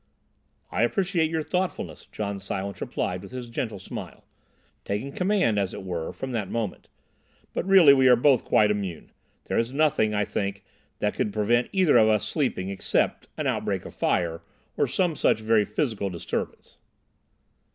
"I 0.71 0.81
appreciate 0.81 1.29
your 1.29 1.43
thoughtfulness," 1.43 2.07
John 2.07 2.39
Silence 2.39 2.81
replied 2.81 3.21
with 3.21 3.29
his 3.31 3.49
gentle 3.49 3.77
smile, 3.77 4.25
taking 4.83 5.11
command 5.11 5.59
as 5.59 5.75
it 5.75 5.83
were 5.83 6.11
from 6.11 6.31
that 6.31 6.49
moment, 6.49 6.89
"but 7.53 7.67
really 7.67 7.93
we 7.93 8.07
are 8.07 8.15
both 8.15 8.43
quite 8.43 8.71
immune. 8.71 9.11
There 9.45 9.59
is 9.59 9.71
nothing, 9.71 10.15
I 10.15 10.25
think, 10.25 10.63
that 10.97 11.13
could 11.13 11.31
prevent 11.31 11.69
either 11.71 11.97
of 11.99 12.09
us 12.09 12.27
sleeping, 12.27 12.69
except—an 12.71 13.45
outbreak 13.45 13.85
of 13.85 13.93
fire, 13.93 14.41
or 14.75 14.87
some 14.87 15.15
such 15.15 15.39
very 15.41 15.65
physical 15.65 16.09
disturbance." 16.09 16.79